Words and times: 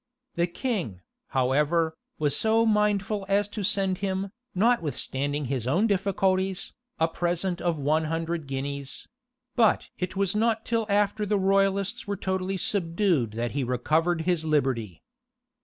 The 0.33 0.47
king, 0.47 1.01
however, 1.27 1.95
was 2.17 2.35
so 2.35 2.65
mindful 2.65 3.23
as 3.29 3.47
to 3.49 3.61
send 3.61 3.99
him, 3.99 4.31
notwithstanding 4.55 5.45
his 5.45 5.67
own 5.67 5.85
difficulties, 5.85 6.73
a 6.99 7.07
present 7.07 7.61
of 7.61 7.77
one 7.77 8.05
hundred 8.05 8.47
guineas; 8.47 9.07
but 9.55 9.89
it 9.99 10.15
was 10.15 10.35
not 10.35 10.65
till 10.65 10.87
after 10.89 11.23
the 11.23 11.37
royalists 11.37 12.07
were 12.07 12.17
totally 12.17 12.57
subdued 12.57 13.33
that 13.33 13.51
he 13.51 13.63
recovered 13.63 14.21
his 14.21 14.43
liberty. 14.43 15.03